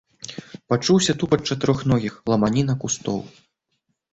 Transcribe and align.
Пачуўся 0.73 1.15
тупат 1.23 1.45
чатырохногіх, 1.53 2.15
ламаніна 2.33 2.73
кустоў. 2.85 3.17